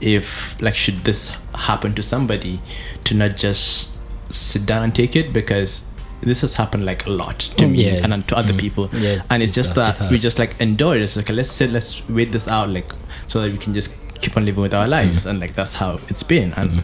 if 0.00 0.60
like 0.62 0.74
should 0.74 1.04
this 1.04 1.36
happen 1.54 1.94
to 1.94 2.02
somebody 2.02 2.60
to 3.04 3.14
not 3.14 3.36
just 3.36 3.90
sit 4.30 4.66
down 4.66 4.82
and 4.84 4.94
take 4.94 5.16
it 5.16 5.32
because 5.32 5.86
this 6.20 6.40
has 6.42 6.54
happened 6.54 6.84
like 6.84 7.06
a 7.06 7.10
lot 7.10 7.38
to 7.38 7.64
Mm, 7.64 7.70
me 7.72 7.84
yeah. 7.84 8.04
and 8.12 8.26
to 8.28 8.36
other 8.36 8.52
Mm. 8.52 8.58
people 8.60 8.90
Yeah, 8.92 9.22
and 9.30 9.42
it's 9.42 9.52
just 9.52 9.74
that 9.76 10.10
we 10.10 10.18
just 10.18 10.38
like 10.38 10.60
endure 10.60 10.96
it 10.96 11.02
it's 11.02 11.16
like 11.16 11.28
let's 11.30 11.50
sit 11.50 11.70
let's 11.70 12.06
wait 12.08 12.32
this 12.32 12.46
out 12.48 12.68
like 12.68 12.92
so 13.28 13.40
that 13.40 13.50
we 13.52 13.58
can 13.58 13.72
just 13.74 13.96
keep 14.20 14.36
on 14.36 14.44
living 14.44 14.60
with 14.62 14.74
our 14.74 14.86
lives 14.88 15.24
Mm. 15.26 15.30
and 15.30 15.40
like 15.40 15.54
that's 15.54 15.74
how 15.74 15.98
it's 16.08 16.22
been 16.24 16.52
and 16.54 16.82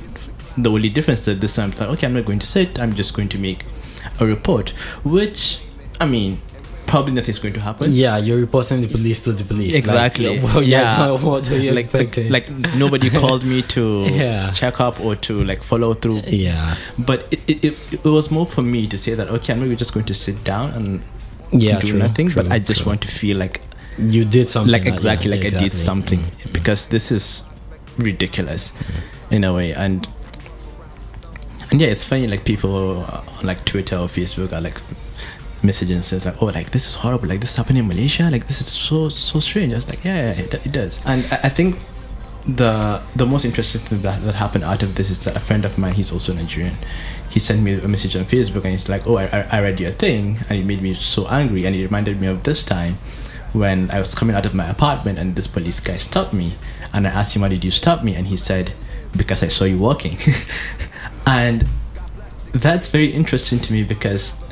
the 0.56 0.70
only 0.70 0.88
difference 0.88 1.24
that 1.24 1.40
this 1.40 1.54
time 1.56 1.70
it's 1.70 1.80
like 1.80 1.88
okay 1.90 2.06
i'm 2.06 2.14
not 2.14 2.24
going 2.24 2.38
to 2.38 2.46
sit 2.46 2.80
i'm 2.80 2.94
just 2.94 3.14
going 3.14 3.28
to 3.28 3.38
make 3.38 3.64
a 4.20 4.26
report 4.26 4.70
which 5.02 5.60
i 6.00 6.06
mean 6.06 6.38
probably 6.86 7.12
nothing's 7.14 7.38
going 7.38 7.54
to 7.54 7.60
happen 7.60 7.88
Yeah, 7.92 8.18
you're 8.18 8.36
reporting 8.38 8.82
the 8.82 8.88
police 8.88 9.20
to 9.22 9.32
the 9.32 9.42
police. 9.42 9.72
Like, 9.72 9.78
Exactly. 9.84 10.38
well, 10.42 10.62
yeah. 10.62 11.10
What 11.22 11.50
are 11.50 11.58
you 11.58 11.70
like, 11.72 11.76
like 11.76 11.84
expecting? 11.86 12.30
like 12.30 12.48
nobody 12.76 13.08
called 13.22 13.42
me 13.42 13.62
to 13.62 14.06
Yeah. 14.10 14.50
check 14.50 14.80
up 14.82 15.00
or 15.00 15.16
to 15.16 15.42
like 15.44 15.62
follow 15.62 15.94
through 15.94 16.20
yeah, 16.26 16.76
but 16.98 17.26
it, 17.32 17.40
it, 17.48 17.64
it, 17.64 17.94
it 17.94 18.04
was 18.04 18.30
more 18.30 18.44
for 18.44 18.60
me 18.60 18.86
to 18.88 18.98
say 18.98 19.14
that 19.14 19.28
okay 19.28 19.54
i'm 19.54 19.60
maybe 19.60 19.74
just 19.76 19.94
going 19.94 20.04
to 20.06 20.14
sit 20.14 20.44
down 20.44 20.70
and 20.76 21.00
yeah, 21.50 21.80
do 21.80 21.86
true, 21.88 21.98
nothing 21.98 22.28
but 22.34 22.52
i 22.52 22.58
just 22.58 22.82
true. 22.82 22.90
want 22.90 23.00
to 23.00 23.08
feel 23.08 23.38
like 23.38 23.62
you 23.98 24.24
did 24.26 24.50
something 24.50 24.70
like 24.70 24.84
that- 24.84 24.92
exactly 24.92 25.30
yeah, 25.30 25.36
like 25.44 25.54
i 25.54 25.58
did 25.58 25.72
something 25.72 26.20
Mm, 26.20 26.30
mm. 26.48 26.52
because 26.52 26.88
this 26.88 27.10
is 27.10 27.42
ridiculous 27.96 28.72
in 29.30 29.42
a 29.44 29.52
way 29.54 29.72
and 29.72 30.06
and 31.74 31.80
yeah 31.80 31.88
it's 31.88 32.04
funny 32.04 32.28
like 32.28 32.44
people 32.44 33.02
on 33.02 33.26
like 33.42 33.64
twitter 33.64 33.96
or 33.96 34.06
facebook 34.06 34.52
are 34.52 34.60
like 34.60 34.80
messaging 35.64 36.04
says 36.04 36.24
like 36.24 36.40
oh 36.40 36.46
like 36.46 36.70
this 36.70 36.86
is 36.86 36.94
horrible. 36.94 37.26
Like 37.26 37.40
this 37.40 37.56
happened 37.56 37.78
in 37.78 37.88
malaysia. 37.88 38.28
Like 38.30 38.46
this 38.46 38.60
is 38.60 38.68
so 38.68 39.08
so 39.08 39.40
strange. 39.40 39.72
I 39.72 39.76
was 39.76 39.88
like 39.88 40.04
yeah, 40.04 40.16
yeah 40.16 40.42
it, 40.44 40.54
it 40.54 40.72
does. 40.72 41.00
And 41.04 41.26
I, 41.32 41.36
I 41.44 41.48
think 41.48 41.78
the 42.46 43.02
the 43.16 43.26
most 43.26 43.44
interesting 43.44 43.80
thing 43.80 44.02
that, 44.02 44.22
that 44.22 44.34
happened 44.34 44.62
out 44.62 44.82
of 44.82 44.94
this 44.94 45.10
is 45.10 45.24
that 45.24 45.34
a 45.34 45.40
friend 45.40 45.64
of 45.64 45.78
mine 45.78 45.94
he's 45.94 46.12
also 46.12 46.34
nigerian 46.34 46.76
he 47.30 47.38
sent 47.40 47.62
me 47.62 47.72
a 47.80 47.88
message 47.88 48.14
on 48.14 48.24
facebook 48.26 48.62
and 48.68 48.72
he's 48.76 48.90
like 48.90 49.06
oh 49.06 49.16
I 49.16 49.26
I 49.50 49.62
read 49.62 49.80
your 49.80 49.92
thing. 49.92 50.38
And 50.48 50.58
it 50.60 50.66
made 50.66 50.82
me 50.82 50.94
so 50.94 51.26
angry 51.26 51.64
and 51.64 51.74
it 51.74 51.82
reminded 51.82 52.20
me 52.20 52.28
of 52.28 52.42
this 52.44 52.62
time 52.62 52.94
when 53.52 53.90
i 53.90 53.98
was 53.98 54.14
coming 54.14 54.36
out 54.36 54.46
of 54.46 54.54
my 54.54 54.68
apartment 54.68 55.18
and 55.18 55.34
this 55.34 55.46
police 55.46 55.80
guy 55.80 55.96
stopped 55.96 56.34
me 56.34 56.54
and 56.92 57.06
i 57.06 57.10
asked 57.10 57.34
him 57.34 57.42
why 57.42 57.48
did 57.48 57.64
you 57.64 57.70
stop 57.70 58.04
me? 58.04 58.14
And 58.14 58.26
he 58.26 58.36
said 58.36 58.74
because 59.16 59.42
i 59.42 59.48
saw 59.48 59.64
you 59.64 59.78
walking 59.78 60.18
and 61.26 61.66
that's 62.52 62.88
very 62.88 63.08
interesting 63.12 63.58
to 63.60 63.72
me 63.72 63.82
because 63.82 64.42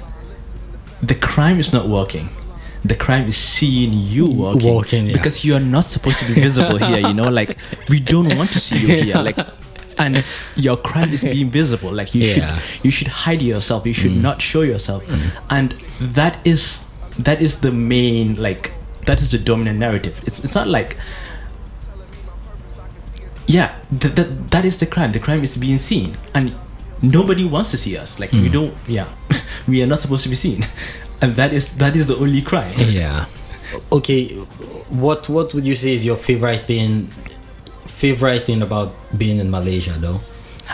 the 1.02 1.14
crime 1.14 1.58
is 1.58 1.72
not 1.72 1.88
walking. 1.88 2.28
The 2.84 2.96
crime 2.96 3.28
is 3.28 3.36
seeing 3.36 3.92
you 3.92 4.26
walking, 4.26 4.74
Walking, 4.74 5.06
yeah. 5.06 5.12
because 5.12 5.44
you 5.44 5.54
are 5.54 5.60
not 5.60 5.84
supposed 5.84 6.18
to 6.20 6.26
be 6.26 6.34
visible 6.40 6.78
here 6.78 6.98
you 6.98 7.14
know? 7.14 7.30
Like 7.30 7.56
we 7.88 8.00
don't 8.00 8.36
want 8.36 8.50
to 8.52 8.60
see 8.60 8.78
you 8.78 9.02
here. 9.04 9.16
Like 9.18 9.38
and 9.98 10.24
your 10.56 10.76
crime 10.76 11.12
is 11.12 11.22
being 11.22 11.48
visible. 11.48 11.92
Like 11.92 12.14
you 12.14 12.22
Yeah. 12.22 12.58
should 12.58 12.84
you 12.84 12.90
should 12.90 13.08
hide 13.08 13.40
yourself. 13.40 13.86
You 13.86 13.92
should 13.92 14.12
mm. 14.12 14.20
not 14.20 14.42
show 14.42 14.62
yourself. 14.62 15.04
Mm. 15.06 15.30
And 15.50 15.76
that 16.00 16.44
is 16.44 16.88
that 17.18 17.40
is 17.40 17.60
the 17.60 17.70
main 17.70 18.34
like 18.36 18.72
that 19.06 19.20
is 19.22 19.30
the 19.30 19.38
dominant 19.38 19.78
narrative. 19.78 20.20
It's 20.26 20.42
it's 20.44 20.54
not 20.54 20.66
like 20.66 20.96
yeah 23.52 23.76
that, 24.00 24.16
that 24.16 24.28
that 24.50 24.64
is 24.64 24.78
the 24.80 24.86
crime. 24.86 25.12
The 25.12 25.20
crime 25.20 25.42
is 25.44 25.56
being 25.56 25.78
seen. 25.78 26.16
And 26.34 26.54
nobody 27.02 27.44
wants 27.44 27.70
to 27.72 27.78
see 27.78 27.96
us. 27.96 28.18
Like 28.20 28.32
we 28.32 28.48
hmm. 28.48 28.52
don't 28.52 28.74
yeah. 28.88 29.08
we 29.68 29.82
are 29.82 29.86
not 29.86 30.00
supposed 30.00 30.24
to 30.24 30.32
be 30.32 30.38
seen. 30.38 30.64
And 31.22 31.36
that 31.38 31.52
is 31.52 31.78
that 31.78 31.94
is 31.94 32.08
the 32.10 32.16
only 32.16 32.42
crime. 32.42 32.74
Yeah. 32.78 33.26
Okay 33.92 34.34
what 34.92 35.28
what 35.28 35.54
would 35.54 35.66
you 35.66 35.74
say 35.74 35.92
is 35.92 36.04
your 36.04 36.16
favorite 36.16 36.66
thing 36.66 37.08
favorite 37.86 38.44
thing 38.44 38.60
about 38.60 38.92
being 39.16 39.38
in 39.38 39.50
malaysia 39.50 39.94
though? 39.96 40.20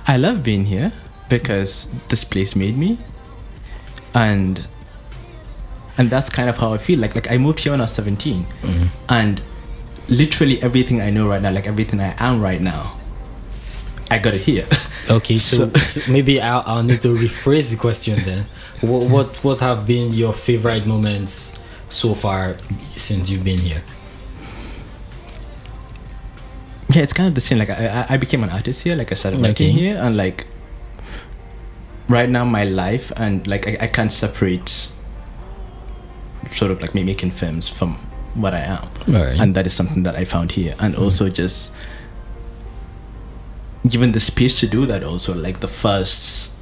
I 0.07 0.17
love 0.17 0.43
being 0.43 0.65
here 0.65 0.93
because 1.29 1.93
this 2.09 2.25
place 2.25 2.57
made 2.57 2.77
me, 2.77 2.99
and 4.15 4.67
and 5.97 6.11
that's 6.11 6.29
kind 6.31 6.49
of 6.49 6.57
how 6.57 6.73
I 6.73 6.79
feel. 6.79 6.99
Like 6.99 7.15
like 7.15 7.31
I 7.31 7.39
moved 7.39 7.61
here 7.61 7.73
when 7.73 7.81
I 7.81 7.85
was 7.85 7.93
17, 7.93 8.45
mm-hmm. 8.45 8.87
and 9.09 9.43
literally 10.09 10.61
everything 10.63 11.01
I 11.01 11.11
know 11.11 11.29
right 11.29 11.41
now, 11.43 11.51
like 11.53 11.67
everything 11.67 12.01
I 12.01 12.15
am 12.19 12.41
right 12.41 12.61
now, 12.61 12.97
I 14.11 14.19
got 14.19 14.35
it 14.35 14.41
here. 14.43 14.67
okay 15.11 15.39
so, 15.39 15.69
So- 15.69 15.79
so 15.79 16.13
maybe 16.13 16.41
I'll, 16.41 16.63
I'll 16.67 16.83
need 16.83 17.01
to 17.03 17.09
rephrase 17.17 17.71
the 17.71 17.77
question 17.79 18.17
then 18.25 18.45
what, 18.83 19.09
what 19.11 19.37
what 19.45 19.61
have 19.61 19.87
been 19.87 20.13
your 20.13 20.33
favorite 20.35 20.87
moments 20.87 21.55
so 21.89 22.13
far 22.15 22.57
since 22.95 23.31
you've 23.31 23.43
been 23.45 23.59
here 23.59 23.83
yeah, 26.91 27.03
it's 27.03 27.13
kind 27.13 27.29
of 27.29 27.35
the 27.35 27.41
same. 27.41 27.59
Like 27.59 27.69
I 27.71 28.07
I- 28.09 28.17
became 28.17 28.43
an 28.43 28.49
artist 28.51 28.83
here. 28.83 28.97
Like 28.97 29.13
I 29.13 29.15
started 29.15 29.41
working 29.43 29.71
Okay. 29.71 29.79
here, 29.79 29.97
and 30.01 30.17
like 30.17 30.47
right 32.09 32.29
now 32.31 32.45
my 32.47 32.65
life 32.65 33.13
and 33.17 33.47
like 33.47 33.69
I, 33.69 33.77
I 33.83 33.87
can't 33.89 34.11
separate 34.11 34.91
sort 36.51 36.71
of 36.71 36.81
like 36.81 36.95
me 36.95 37.05
making 37.05 37.33
films 37.33 37.69
from 37.69 37.99
what 38.41 38.55
I 38.55 38.61
am. 38.61 38.89
Alright. 39.09 39.41
and 39.41 39.55
that 39.55 39.67
is 39.67 39.73
something 39.73 40.03
that 40.03 40.17
I 40.17 40.25
found 40.25 40.53
here, 40.53 40.75
and 40.79 40.95
also 40.97 41.29
mm. 41.29 41.35
just 41.35 41.73
given 43.87 44.13
the 44.13 44.21
space 44.21 44.61
to 44.61 44.67
do 44.67 44.87
that. 44.87 45.03
Also, 45.03 45.35
like 45.35 45.61
the 45.61 45.69
first 45.69 46.55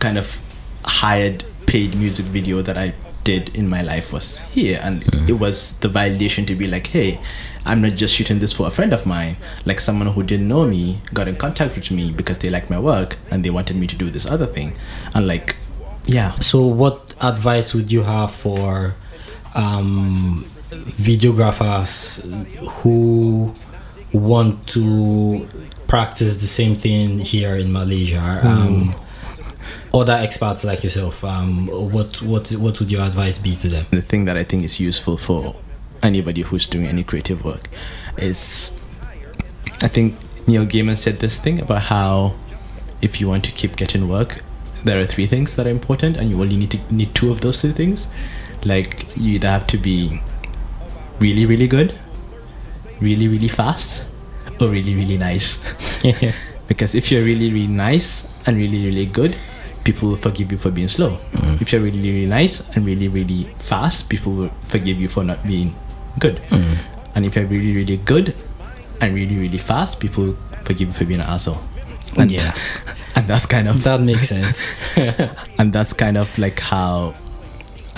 kind 0.00 0.16
of 0.16 0.40
hired 0.84 1.44
paid 1.66 1.94
music 1.94 2.26
video 2.26 2.62
that 2.62 2.78
I 2.78 2.94
did 3.24 3.54
in 3.56 3.68
my 3.68 3.82
life 3.82 4.12
was 4.12 4.48
here, 4.50 4.80
and 4.82 5.04
it 5.28 5.34
was 5.34 5.78
the 5.80 5.88
validation 5.88 6.46
to 6.46 6.54
be 6.54 6.66
like, 6.66 6.86
hey, 6.88 7.20
I'm 7.66 7.82
not 7.82 7.92
just 7.92 8.14
shooting 8.14 8.38
this 8.38 8.54
for 8.54 8.66
a 8.66 8.70
friend 8.70 8.94
of 8.94 9.04
mine. 9.04 9.36
Like 9.66 9.80
someone 9.80 10.08
who 10.08 10.22
didn't 10.22 10.48
know 10.48 10.64
me 10.64 11.00
got 11.12 11.28
in 11.28 11.36
contact 11.36 11.76
with 11.76 11.90
me 11.90 12.10
because 12.10 12.38
they 12.38 12.48
liked 12.48 12.70
my 12.70 12.80
work 12.80 13.18
and 13.30 13.44
they 13.44 13.50
wanted 13.50 13.76
me 13.76 13.86
to 13.86 13.96
do 13.96 14.08
this 14.10 14.24
other 14.24 14.46
thing, 14.46 14.72
and 15.14 15.26
like, 15.26 15.56
yeah, 16.06 16.38
So, 16.38 16.64
what 16.66 17.12
advice 17.20 17.74
would 17.74 17.92
you 17.92 18.02
have 18.04 18.30
for 18.32 18.94
um, 19.58 20.44
videographers 20.70 22.22
who 22.68 23.52
want 24.12 24.66
to 24.68 25.46
practice 25.86 26.36
the 26.36 26.46
same 26.46 26.74
thing 26.74 27.18
here 27.18 27.56
in 27.56 27.72
Malaysia? 27.72 28.40
Um, 28.44 28.94
other 29.92 30.14
expats 30.14 30.64
like 30.64 30.84
yourself, 30.84 31.24
um, 31.24 31.66
what 31.66 32.20
what 32.22 32.50
what 32.52 32.78
would 32.78 32.92
your 32.92 33.02
advice 33.02 33.38
be 33.38 33.56
to 33.56 33.68
them? 33.68 33.84
the 33.90 34.02
thing 34.02 34.26
that 34.26 34.36
I 34.36 34.44
think 34.44 34.64
is 34.64 34.78
useful 34.78 35.16
for 35.16 35.56
anybody 36.02 36.42
who's 36.42 36.68
doing 36.68 36.86
any 36.86 37.02
creative 37.02 37.44
work 37.44 37.68
is 38.18 38.72
I 39.82 39.88
think 39.88 40.14
Neil 40.46 40.64
Gaiman 40.64 40.96
said 40.96 41.18
this 41.18 41.38
thing 41.38 41.60
about 41.60 41.82
how 41.82 42.34
if 43.02 43.20
you 43.20 43.28
want 43.28 43.44
to 43.44 43.52
keep 43.52 43.76
getting 43.76 44.08
work, 44.08 44.42
there 44.84 45.00
are 45.00 45.06
three 45.06 45.26
things 45.26 45.56
that 45.56 45.66
are 45.66 45.70
important 45.70 46.16
and 46.16 46.30
you 46.30 46.40
only 46.40 46.56
need 46.56 46.70
to 46.72 46.94
need 46.94 47.14
two 47.14 47.30
of 47.30 47.40
those 47.40 47.60
three 47.60 47.72
things. 47.72 48.08
Like 48.64 49.06
you 49.16 49.34
either 49.34 49.48
have 49.48 49.66
to 49.68 49.78
be 49.78 50.20
really, 51.20 51.46
really 51.46 51.68
good, 51.68 51.98
really 53.00 53.28
really 53.28 53.48
fast 53.48 54.06
or 54.60 54.68
really 54.68 54.94
really 54.94 55.18
nice. 55.18 55.62
because 56.68 56.94
if 56.94 57.10
you're 57.10 57.24
really 57.24 57.50
really 57.52 57.66
nice 57.66 58.26
and 58.46 58.56
really 58.56 58.84
really 58.84 59.06
good, 59.06 59.36
people 59.84 60.10
will 60.10 60.16
forgive 60.16 60.52
you 60.52 60.58
for 60.58 60.70
being 60.70 60.88
slow. 60.88 61.18
Mm. 61.32 61.60
If 61.60 61.72
you're 61.72 61.82
really 61.82 61.98
really 61.98 62.26
nice 62.26 62.60
and 62.76 62.84
really 62.84 63.08
really 63.08 63.44
fast, 63.58 64.08
people 64.08 64.32
will 64.32 64.52
forgive 64.68 65.00
you 65.00 65.08
for 65.08 65.24
not 65.24 65.42
being 65.46 65.74
good. 66.18 66.36
Mm. 66.50 66.76
And 67.14 67.24
if 67.24 67.36
you're 67.36 67.46
really 67.46 67.74
really 67.74 67.96
good 67.98 68.34
and 69.00 69.14
really 69.14 69.38
really 69.38 69.58
fast, 69.58 70.00
people 70.00 70.24
will 70.24 70.36
forgive 70.64 70.88
you 70.88 70.94
for 70.94 71.04
being 71.04 71.20
an 71.20 71.26
asshole. 71.26 71.58
And 72.16 72.30
Yeah. 72.30 72.54
and 73.14 73.26
that's 73.26 73.46
kind 73.46 73.68
of 73.68 73.82
that 73.84 74.00
makes 74.00 74.28
sense. 74.28 74.72
and 75.58 75.72
that's 75.72 75.92
kind 75.92 76.16
of 76.16 76.36
like 76.38 76.60
how 76.60 77.14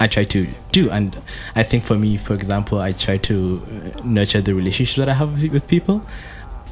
I 0.01 0.09
try 0.09 0.25
to 0.25 0.47
do. 0.73 0.91
And 0.91 1.17
I 1.55 1.63
think 1.63 1.85
for 1.85 1.97
me, 1.97 2.17
for 2.17 2.35
example, 2.35 2.81
I 2.81 2.93
try 2.93 3.19
to 3.19 3.63
uh, 3.63 4.01
nurture 4.03 4.41
the 4.41 4.55
relationship 4.55 4.97
that 4.97 5.09
I 5.09 5.15
have 5.15 5.41
with- 5.43 5.53
with 5.53 5.67
people 5.69 6.03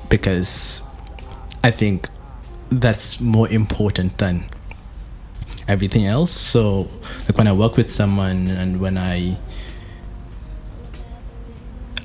because 0.09 0.83
I 1.63 1.71
think 1.71 2.09
that's 2.71 3.21
more 3.21 3.49
important 3.51 4.17
than 4.19 4.45
everything 5.69 6.07
else. 6.07 6.33
So, 6.33 6.89
like 7.29 7.37
when 7.37 7.47
I 7.47 7.53
work 7.53 7.77
with 7.77 7.93
someone 7.93 8.49
and 8.49 8.81
when 8.81 8.97
I 8.97 9.37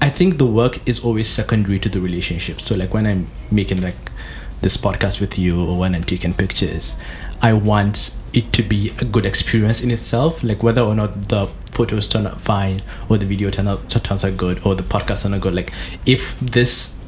I 0.01 0.09
think 0.09 0.37
the 0.37 0.45
work 0.45 0.85
is 0.85 0.99
always 0.99 1.29
secondary 1.29 1.79
to 1.79 1.87
the 1.87 2.01
relationship. 2.01 2.59
So 2.59 2.75
like 2.75 2.93
when 2.93 3.05
I'm 3.07 3.27
making 3.51 3.79
like 3.81 3.95
this 4.61 4.75
podcast 4.75 5.21
with 5.21 5.39
you 5.39 5.63
or 5.63 5.77
when 5.77 5.95
I'm 5.95 6.03
taking 6.03 6.33
pictures, 6.33 6.99
I 7.41 7.53
want 7.53 8.13
it 8.33 8.51
to 8.53 8.63
be 8.63 8.91
a 8.99 9.05
good 9.05 9.25
experience 9.25 9.81
in 9.81 9.91
itself. 9.91 10.43
Like 10.43 10.63
whether 10.63 10.81
or 10.81 10.95
not 10.95 11.29
the 11.29 11.47
photos 11.47 12.07
turn 12.07 12.27
out 12.27 12.41
fine 12.41 12.81
or 13.09 13.17
the 13.17 13.25
video 13.25 13.49
turn 13.49 13.67
out 13.67 13.89
turns 13.89 14.25
out 14.25 14.37
good 14.37 14.65
or 14.65 14.75
the 14.75 14.83
podcast 14.83 15.23
turn 15.23 15.33
out 15.33 15.41
good. 15.41 15.55
Like 15.55 15.71
if 16.05 16.39
this 16.39 16.99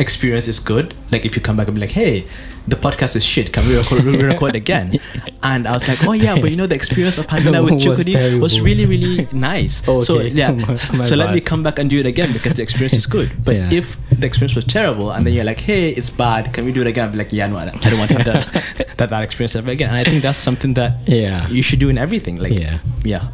experience 0.00 0.48
is 0.48 0.58
good, 0.58 0.94
like 1.12 1.24
if 1.24 1.36
you 1.36 1.42
come 1.42 1.56
back 1.56 1.66
and 1.68 1.74
be 1.74 1.80
like, 1.80 1.90
hey, 1.90 2.24
the 2.68 2.76
podcast 2.76 3.16
is 3.16 3.24
shit, 3.24 3.52
can 3.52 3.66
we 3.68 3.76
record, 3.76 4.04
we 4.04 4.22
record 4.22 4.54
again? 4.56 4.98
And 5.42 5.66
I 5.66 5.72
was 5.72 5.88
like, 5.88 6.04
oh 6.04 6.12
yeah, 6.12 6.38
but 6.38 6.50
you 6.50 6.56
know 6.56 6.66
the 6.66 6.74
experience 6.74 7.16
of 7.16 7.24
hanging 7.26 7.54
out 7.58 7.64
with 7.64 7.74
Chukudi 7.80 8.38
was 8.40 8.60
really 8.60 8.84
really 8.84 9.26
nice. 9.32 9.82
So 9.84 10.00
Okay. 10.18 10.28
yeah, 10.28 10.50
My- 10.64 10.78
my 10.98 11.04
so 11.04 11.16
let 11.16 11.32
me 11.32 11.40
come 11.40 11.62
back 11.62 11.78
and 11.78 11.88
do 11.88 11.98
it 11.98 12.04
again 12.06 12.32
because 12.32 12.52
the 12.54 12.62
experience 12.62 12.94
is 12.94 13.06
good. 13.06 13.32
But 13.44 13.56
Yeah. 13.56 13.72
if 13.72 13.96
the 14.10 14.26
experience 14.26 14.54
was 14.54 14.66
terrible 14.66 15.10
and 15.12 15.24
then 15.26 15.32
you're 15.32 15.44
like, 15.52 15.60
hey, 15.60 15.90
it's 15.90 16.10
bad, 16.10 16.52
can 16.52 16.64
we 16.66 16.72
do 16.72 16.82
it 16.82 16.86
again? 16.86 17.06
I'd 17.08 17.12
be 17.12 17.18
like, 17.18 17.32
yeah, 17.32 17.46
no, 17.46 17.56
I 17.56 17.66
don't 17.66 17.98
want 17.98 18.10
to 18.10 18.16
have 18.18 18.26
that, 18.26 18.96
that, 18.98 19.08
that 19.10 19.22
experience 19.22 19.56
ever 19.56 19.70
again. 19.70 19.88
And 19.88 19.96
I 19.96 20.04
think 20.04 20.22
that's 20.22 20.38
something 20.38 20.74
that 20.74 20.92
Yeah. 21.08 21.48
you 21.48 21.62
should 21.62 21.78
do 21.80 21.88
in 21.88 21.96
everything. 21.96 22.36
Like, 22.36 22.52
Yeah. 22.52 22.78
yeah. 23.02 23.28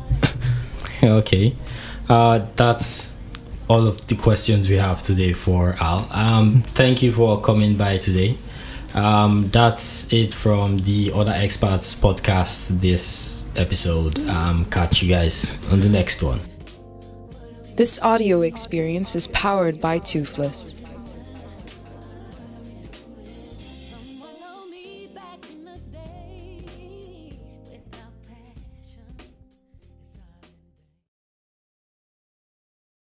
okay. 1.02 1.54
Uh, 2.08 2.46
that's 2.54 3.15
all 3.68 3.86
of 3.86 4.06
the 4.06 4.16
questions 4.16 4.68
we 4.68 4.76
have 4.76 5.02
today 5.02 5.32
for 5.32 5.74
Al. 5.80 6.06
Um, 6.10 6.62
thank 6.74 7.02
you 7.02 7.12
for 7.12 7.40
coming 7.40 7.76
by 7.76 7.98
today. 7.98 8.36
Um, 8.94 9.48
that's 9.50 10.12
it 10.12 10.32
from 10.32 10.78
the 10.78 11.12
Other 11.14 11.32
Experts 11.32 11.94
podcast 11.94 12.80
this 12.80 13.46
episode. 13.56 14.18
Um, 14.28 14.64
catch 14.66 15.02
you 15.02 15.08
guys 15.08 15.58
on 15.70 15.80
the 15.80 15.88
next 15.88 16.22
one. 16.22 16.40
This 17.76 17.98
audio 18.00 18.40
experience 18.40 19.14
is 19.16 19.26
powered 19.28 19.80
by 19.80 19.98
Toothless. 19.98 20.76